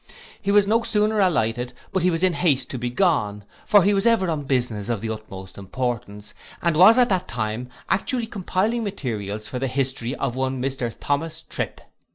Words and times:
He 0.41 0.49
was 0.51 0.65
no 0.65 0.81
sooner 0.81 1.19
alighted, 1.19 1.73
but 1.93 2.01
he 2.01 2.09
was 2.09 2.23
in 2.23 2.33
haste 2.33 2.71
to 2.71 2.79
be 2.79 2.89
gone; 2.89 3.43
for 3.67 3.83
he 3.83 3.93
was 3.93 4.07
ever 4.07 4.31
on 4.31 4.45
business 4.45 4.89
of 4.89 4.99
the 4.99 5.11
utmost 5.13 5.59
importance, 5.59 6.33
and 6.59 6.75
was 6.75 6.97
at 6.97 7.09
that 7.09 7.27
time 7.27 7.69
actually 7.87 8.25
compiling 8.25 8.83
materials 8.83 9.45
for 9.47 9.59
the 9.59 9.67
history 9.67 10.15
of 10.15 10.35
one 10.35 10.59
Mr 10.59 10.91
Thomas 10.99 11.43
Trip. 11.43 11.81